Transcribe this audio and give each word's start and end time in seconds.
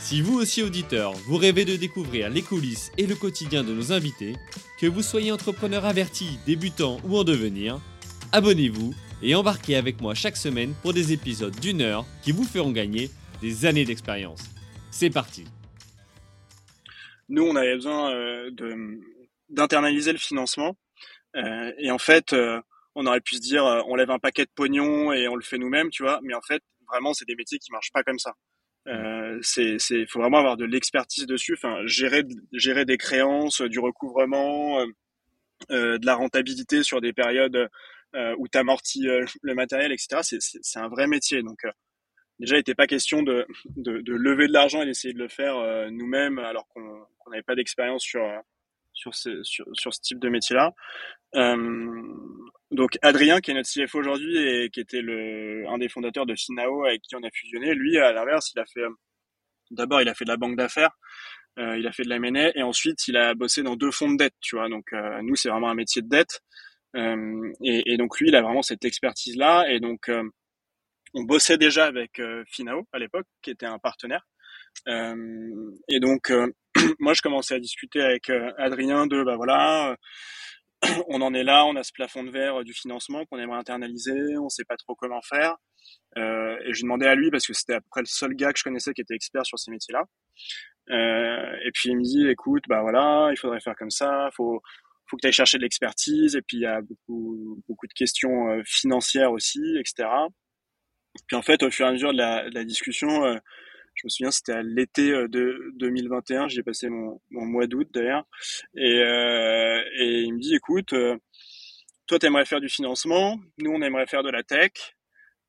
Si 0.00 0.22
vous 0.22 0.38
aussi 0.40 0.62
auditeur, 0.62 1.12
vous 1.12 1.36
rêvez 1.36 1.64
de 1.64 1.76
découvrir 1.76 2.30
les 2.30 2.42
coulisses 2.42 2.90
et 2.96 3.06
le 3.06 3.14
quotidien 3.14 3.62
de 3.62 3.72
nos 3.72 3.92
invités, 3.92 4.34
que 4.80 4.86
vous 4.86 5.02
soyez 5.02 5.30
entrepreneur 5.30 5.84
averti, 5.84 6.38
débutant 6.46 6.98
ou 7.04 7.18
en 7.18 7.22
devenir, 7.22 7.78
abonnez-vous 8.32 8.94
et 9.22 9.34
embarquez 9.34 9.76
avec 9.76 10.00
moi 10.00 10.14
chaque 10.14 10.38
semaine 10.38 10.74
pour 10.82 10.94
des 10.94 11.12
épisodes 11.12 11.54
d'une 11.60 11.82
heure 11.82 12.06
qui 12.22 12.32
vous 12.32 12.44
feront 12.44 12.72
gagner 12.72 13.10
des 13.42 13.66
années 13.66 13.84
d'expérience. 13.84 14.42
C'est 14.90 15.10
parti 15.10 15.44
Nous, 17.28 17.42
on 17.42 17.54
avait 17.54 17.74
besoin 17.74 18.12
euh, 18.14 18.50
d'internaliser 19.50 20.12
le 20.12 20.18
financement. 20.18 20.76
Euh, 21.36 21.72
et 21.78 21.90
en 21.90 21.98
fait, 21.98 22.32
euh, 22.32 22.60
on 22.94 23.06
aurait 23.06 23.20
pu 23.20 23.36
se 23.36 23.40
dire, 23.40 23.64
euh, 23.66 23.82
on 23.86 23.96
lève 23.96 24.10
un 24.10 24.18
paquet 24.18 24.44
de 24.44 24.50
pognon 24.54 25.12
et 25.12 25.28
on 25.28 25.36
le 25.36 25.42
fait 25.42 25.58
nous-mêmes, 25.58 25.90
tu 25.90 26.02
vois. 26.02 26.20
Mais 26.22 26.34
en 26.34 26.40
fait, 26.40 26.62
vraiment, 26.88 27.14
c'est 27.14 27.26
des 27.26 27.36
métiers 27.36 27.58
qui 27.58 27.70
marchent 27.70 27.92
pas 27.92 28.02
comme 28.02 28.18
ça. 28.18 28.34
Euh, 28.88 29.38
c'est, 29.42 29.78
c'est, 29.78 30.06
faut 30.06 30.20
vraiment 30.20 30.38
avoir 30.38 30.56
de 30.56 30.64
l'expertise 30.64 31.26
dessus. 31.26 31.54
Enfin, 31.54 31.80
gérer, 31.86 32.24
gérer 32.52 32.84
des 32.84 32.96
créances, 32.96 33.62
du 33.62 33.78
recouvrement, 33.78 34.80
euh, 34.80 34.86
euh, 35.70 35.98
de 35.98 36.06
la 36.06 36.14
rentabilité 36.14 36.82
sur 36.82 37.00
des 37.00 37.12
périodes 37.12 37.68
euh, 38.16 38.34
où 38.38 38.48
tu 38.48 38.58
amortis 38.58 39.06
le 39.42 39.54
matériel, 39.54 39.92
etc. 39.92 40.20
C'est, 40.22 40.78
un 40.78 40.88
vrai 40.88 41.06
métier. 41.06 41.42
Donc, 41.42 41.64
euh, 41.64 41.70
déjà, 42.38 42.56
il 42.56 42.60
n'était 42.60 42.74
pas 42.74 42.86
question 42.86 43.22
de, 43.22 43.46
de, 43.76 44.12
lever 44.12 44.48
de 44.48 44.52
l'argent 44.52 44.82
et 44.82 44.86
d'essayer 44.86 45.14
de 45.14 45.18
le 45.18 45.28
faire 45.28 45.56
euh, 45.58 45.90
nous-mêmes 45.90 46.38
alors 46.38 46.66
qu'on 46.68 47.06
n'avait 47.30 47.42
pas 47.42 47.54
d'expérience 47.54 48.02
sur, 48.02 48.24
euh, 48.24 48.38
sur, 48.92 49.14
ce, 49.14 49.42
sur, 49.42 49.66
ce 49.74 50.00
type 50.00 50.18
de 50.18 50.28
métier-là. 50.28 50.72
Euh, 51.36 52.02
donc 52.70 52.98
Adrien, 53.02 53.40
qui 53.40 53.50
est 53.50 53.54
notre 53.54 53.68
CFO 53.68 53.98
aujourd'hui 53.98 54.36
et 54.38 54.70
qui 54.70 54.80
était 54.80 55.02
le, 55.02 55.64
un 55.68 55.78
des 55.78 55.88
fondateurs 55.88 56.26
de 56.26 56.34
Finao 56.34 56.84
avec 56.84 57.02
qui 57.02 57.16
on 57.16 57.22
a 57.22 57.30
fusionné, 57.32 57.74
lui, 57.74 57.98
à 57.98 58.12
l'inverse, 58.12 58.52
il 58.54 58.60
a 58.60 58.66
fait, 58.66 58.80
euh, 58.80 58.90
d'abord, 59.70 60.00
il 60.00 60.08
a 60.08 60.14
fait 60.14 60.24
de 60.24 60.30
la 60.30 60.36
banque 60.36 60.56
d'affaires, 60.56 60.92
euh, 61.58 61.76
il 61.78 61.86
a 61.86 61.92
fait 61.92 62.04
de 62.04 62.08
la 62.08 62.16
M&A 62.16 62.56
et 62.56 62.62
ensuite, 62.62 63.08
il 63.08 63.16
a 63.16 63.34
bossé 63.34 63.62
dans 63.62 63.76
deux 63.76 63.90
fonds 63.90 64.10
de 64.10 64.16
dette, 64.16 64.34
tu 64.40 64.56
vois. 64.56 64.68
Donc, 64.68 64.92
euh, 64.92 65.20
nous, 65.22 65.36
c'est 65.36 65.48
vraiment 65.48 65.70
un 65.70 65.74
métier 65.74 66.02
de 66.02 66.08
dette. 66.08 66.40
Euh, 66.96 67.52
et, 67.62 67.92
et 67.92 67.96
donc, 67.96 68.18
lui, 68.20 68.28
il 68.28 68.36
a 68.36 68.42
vraiment 68.42 68.62
cette 68.62 68.84
expertise-là. 68.84 69.70
Et 69.70 69.80
donc, 69.80 70.08
euh, 70.08 70.22
on 71.14 71.24
bossait 71.24 71.58
déjà 71.58 71.86
avec 71.86 72.20
euh, 72.20 72.44
Finao 72.48 72.86
à 72.92 72.98
l'époque, 72.98 73.26
qui 73.42 73.50
était 73.50 73.66
un 73.66 73.78
partenaire. 73.78 74.26
Et 74.86 76.00
donc, 76.00 76.32
moi, 77.00 77.14
je 77.14 77.22
commençais 77.22 77.54
à 77.54 77.58
discuter 77.60 78.00
avec 78.00 78.30
Adrien 78.58 79.06
de, 79.06 79.24
bah 79.24 79.36
voilà, 79.36 79.96
on 81.08 81.20
en 81.20 81.34
est 81.34 81.44
là, 81.44 81.64
on 81.66 81.76
a 81.76 81.82
ce 81.82 81.92
plafond 81.92 82.24
de 82.24 82.30
verre 82.30 82.60
euh, 82.60 82.64
du 82.64 82.72
financement 82.72 83.24
qu'on 83.26 83.38
aimerait 83.38 83.58
internaliser, 83.58 84.38
on 84.38 84.48
sait 84.48 84.64
pas 84.64 84.76
trop 84.76 84.94
comment 84.94 85.22
faire. 85.22 85.56
Euh, 86.18 86.56
et 86.64 86.74
je 86.74 86.82
demandais 86.82 87.06
à 87.06 87.14
lui 87.14 87.30
parce 87.30 87.46
que 87.46 87.52
c'était 87.52 87.74
à 87.74 87.80
peu 87.80 87.86
près 87.90 88.00
le 88.00 88.06
seul 88.06 88.34
gars 88.34 88.52
que 88.52 88.58
je 88.58 88.64
connaissais 88.64 88.92
qui 88.92 89.00
était 89.00 89.14
expert 89.14 89.44
sur 89.46 89.58
ces 89.58 89.70
métiers-là. 89.70 90.04
Euh, 90.90 91.56
et 91.64 91.70
puis 91.72 91.90
il 91.90 91.96
me 91.96 92.02
dit, 92.02 92.28
écoute, 92.28 92.64
bah 92.68 92.82
voilà, 92.82 93.28
il 93.30 93.36
faudrait 93.36 93.60
faire 93.60 93.76
comme 93.76 93.90
ça, 93.90 94.28
faut 94.34 94.60
faut 95.08 95.16
que 95.16 95.22
tu 95.22 95.26
ailles 95.26 95.32
chercher 95.32 95.58
de 95.58 95.62
l'expertise. 95.62 96.36
Et 96.36 96.42
puis 96.42 96.58
il 96.58 96.62
y 96.62 96.66
a 96.66 96.80
beaucoup 96.80 97.62
beaucoup 97.68 97.86
de 97.86 97.92
questions 97.92 98.50
euh, 98.50 98.62
financières 98.64 99.32
aussi, 99.32 99.60
etc. 99.78 100.08
Puis 101.26 101.36
en 101.36 101.42
fait, 101.42 101.62
au 101.62 101.70
fur 101.70 101.86
et 101.86 101.88
à 101.88 101.92
mesure 101.92 102.12
de 102.12 102.18
la, 102.18 102.48
de 102.48 102.54
la 102.54 102.64
discussion, 102.64 103.24
euh, 103.24 103.36
je 103.94 104.06
me 104.06 104.08
souviens, 104.08 104.30
c'était 104.30 104.52
à 104.52 104.62
l'été 104.62 105.10
euh, 105.12 105.28
de 105.28 105.72
2021, 105.74 106.48
j'ai 106.48 106.62
passé 106.62 106.88
mon, 106.88 107.20
mon 107.30 107.44
mois 107.44 107.66
d'août 107.66 107.88
d'ailleurs, 107.92 108.24
et, 108.76 109.00
euh, 109.00 109.82
et 109.98 110.22
il 110.22 110.34
me 110.34 110.40
dit, 110.40 110.54
écoute, 110.54 110.92
euh, 110.92 111.16
toi, 112.06 112.18
tu 112.18 112.26
aimerais 112.26 112.46
faire 112.46 112.60
du 112.60 112.68
financement, 112.68 113.38
nous, 113.58 113.70
on 113.70 113.82
aimerait 113.82 114.06
faire 114.06 114.22
de 114.22 114.30
la 114.30 114.42
tech, 114.42 114.72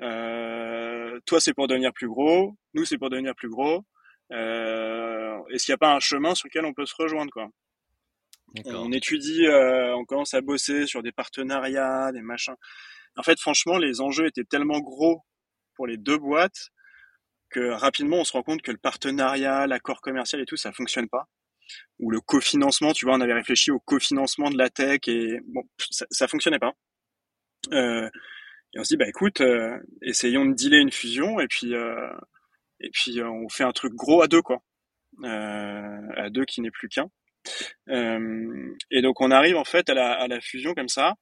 euh, 0.00 1.20
toi, 1.26 1.40
c'est 1.40 1.54
pour 1.54 1.68
devenir 1.68 1.92
plus 1.92 2.08
gros, 2.08 2.54
nous, 2.74 2.84
c'est 2.84 2.98
pour 2.98 3.10
devenir 3.10 3.34
plus 3.34 3.50
gros, 3.50 3.84
euh, 4.32 5.38
est-ce 5.50 5.66
qu'il 5.66 5.72
n'y 5.72 5.76
a 5.76 5.78
pas 5.78 5.94
un 5.94 6.00
chemin 6.00 6.34
sur 6.34 6.48
lequel 6.48 6.64
on 6.64 6.74
peut 6.74 6.86
se 6.86 6.94
rejoindre, 6.96 7.30
quoi? 7.30 7.48
On 8.64 8.92
étudie, 8.92 9.46
on 9.46 10.06
commence 10.06 10.32
à 10.32 10.40
bosser 10.40 10.86
sur 10.86 11.02
des 11.02 11.12
partenariats, 11.12 12.12
des 12.12 12.22
machins. 12.22 12.54
En 13.14 13.22
fait, 13.22 13.38
franchement, 13.38 13.76
les 13.76 14.00
enjeux 14.00 14.26
étaient 14.26 14.44
tellement 14.44 14.80
gros 14.80 15.22
pour 15.74 15.86
les 15.86 15.98
deux 15.98 16.16
boîtes 16.16 16.70
que 17.50 17.70
rapidement 17.70 18.18
on 18.18 18.24
se 18.24 18.32
rend 18.32 18.42
compte 18.42 18.62
que 18.62 18.72
le 18.72 18.78
partenariat, 18.78 19.66
l'accord 19.66 20.00
commercial 20.00 20.40
et 20.40 20.46
tout, 20.46 20.56
ça 20.56 20.72
fonctionne 20.72 21.08
pas. 21.08 21.28
Ou 21.98 22.10
le 22.10 22.20
cofinancement, 22.20 22.92
tu 22.92 23.04
vois, 23.04 23.14
on 23.16 23.20
avait 23.20 23.34
réfléchi 23.34 23.70
au 23.70 23.80
cofinancement 23.80 24.50
de 24.50 24.58
la 24.58 24.70
tech 24.70 25.00
et 25.06 25.40
bon, 25.46 25.62
ça, 25.90 26.06
ça 26.10 26.28
fonctionnait 26.28 26.58
pas. 26.58 26.72
Euh, 27.72 28.08
et 28.74 28.80
on 28.80 28.84
se 28.84 28.88
dit 28.90 28.96
bah 28.96 29.08
écoute, 29.08 29.40
euh, 29.40 29.78
essayons 30.02 30.46
de 30.46 30.54
dealer 30.54 30.78
une 30.78 30.92
fusion 30.92 31.40
et 31.40 31.48
puis 31.48 31.74
euh, 31.74 32.10
et 32.80 32.90
puis 32.90 33.22
on 33.22 33.48
fait 33.48 33.64
un 33.64 33.72
truc 33.72 33.94
gros 33.94 34.22
à 34.22 34.28
deux 34.28 34.42
quoi, 34.42 34.62
à 35.24 36.30
deux 36.30 36.44
qui 36.44 36.60
n'est 36.60 36.70
plus 36.70 36.88
qu'un. 36.88 37.08
Et 38.90 39.02
donc 39.02 39.20
on 39.20 39.30
arrive 39.30 39.56
en 39.56 39.64
fait 39.64 39.88
à 39.90 39.94
la, 39.94 40.12
à 40.12 40.28
la 40.28 40.40
fusion 40.40 40.74
comme 40.74 40.88
ça 40.88 41.14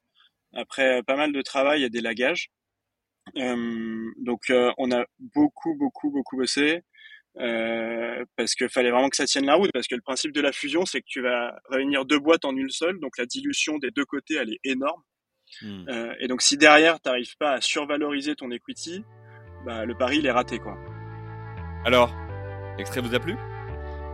après 0.55 1.03
pas 1.03 1.17
mal 1.17 1.33
de 1.33 1.43
travail 1.43 1.85
et 1.85 1.91
d'élagage. 1.91 2.49
Euh, 2.49 2.56
donc 3.37 4.51
euh, 4.51 4.73
on 4.79 4.91
a 4.91 5.05
beaucoup 5.19 5.75
beaucoup 5.77 6.11
beaucoup 6.11 6.37
bossé 6.37 6.83
euh, 7.39 8.25
parce 8.37 8.55
qu'il 8.55 8.69
fallait 8.71 8.91
vraiment 8.91 9.11
que 9.11 9.17
ça 9.17 9.27
tienne 9.27 9.45
la 9.47 9.55
route 9.55 9.71
parce 9.73 9.87
que 9.87 9.95
le 9.95 10.01
principe 10.01 10.33
de 10.33 10.41
la 10.41 10.53
fusion 10.53 10.87
c'est 10.87 11.01
que 11.01 11.07
tu 11.07 11.21
vas 11.21 11.55
réunir 11.71 12.07
deux 12.07 12.19
boîtes 12.19 12.45
en 12.45 12.57
une 12.57 12.71
seule 12.71 12.99
donc 12.99 13.19
la 13.19 13.27
dilution 13.27 13.79
des 13.79 13.91
deux 13.91 14.07
côtés 14.07 14.37
elle 14.37 14.53
est 14.53 14.61
énorme 14.65 15.03
Hmm. 15.63 15.89
Euh, 15.89 16.13
et 16.19 16.27
donc 16.27 16.43
si 16.43 16.57
derrière 16.57 17.01
t'arrives 17.01 17.37
pas 17.39 17.53
à 17.53 17.61
survaloriser 17.61 18.35
ton 18.35 18.51
equity 18.51 19.05
bah, 19.65 19.85
le 19.85 19.97
pari 19.97 20.19
il 20.19 20.27
est 20.27 20.33
raté 20.33 20.59
quoi 20.59 20.77
Alors, 21.85 22.13
l'extrait 22.79 23.01
vous 23.01 23.15
a 23.15 23.21
plu? 23.21 23.37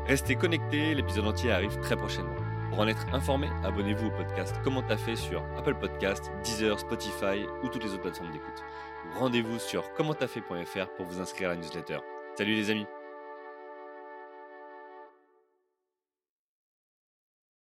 Restez 0.07 0.37
connectés, 0.37 0.95
l'épisode 0.95 1.27
entier 1.27 1.51
arrive 1.51 1.79
très 1.81 1.97
prochainement. 1.97 2.37
Pour 2.71 2.81
en 2.81 2.89
être 2.89 3.07
informé, 3.15 3.49
abonnez-vous 3.65 4.07
au 4.07 4.11
podcast 4.11 4.57
Comment 4.65 4.83
t'as 4.83 4.97
fait 4.97 5.17
sur 5.17 5.43
Apple 5.57 5.75
Podcast, 5.75 6.31
Deezer, 6.45 6.79
Spotify 6.79 7.47
ou 7.63 7.69
toutes 7.69 7.85
les 7.85 7.91
autres 7.91 8.03
plateformes 8.03 8.33
d'écoute. 8.33 8.63
Rendez-vous 9.19 9.59
sur 9.59 9.93
commenttafait.fr 9.93 10.89
pour 10.97 11.07
vous 11.07 11.21
inscrire 11.21 11.51
à 11.51 11.55
la 11.55 11.61
newsletter. 11.61 11.99
Salut 12.37 12.55
les 12.55 12.71
amis 12.71 12.87